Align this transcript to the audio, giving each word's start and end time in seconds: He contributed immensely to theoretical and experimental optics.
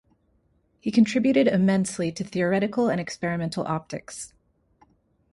He 0.79 0.89
contributed 0.89 1.47
immensely 1.47 2.11
to 2.13 2.23
theoretical 2.23 2.89
and 2.89 2.99
experimental 2.99 3.67
optics. 3.67 4.33